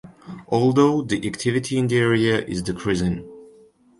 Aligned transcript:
Although 0.47 1.03
the 1.03 1.27
activity 1.27 1.77
in 1.77 1.85
the 1.85 1.99
area 1.99 2.43
is 2.43 2.63
decreasing. 2.63 3.23